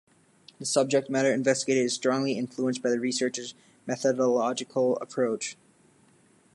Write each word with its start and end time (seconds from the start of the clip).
The 0.57 0.65
subject 0.65 1.11
matter 1.11 1.31
investigated 1.31 1.85
is 1.85 1.93
strongly 1.93 2.33
influenced 2.35 2.81
by 2.81 2.89
the 2.89 2.99
researcher's 2.99 3.53
methodological 3.85 4.97
approach. 4.97 5.55